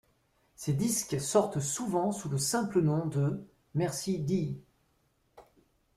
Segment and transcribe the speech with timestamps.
[0.55, 4.59] Ses disques sortent souvent sous le simple nom de Mercy Dee.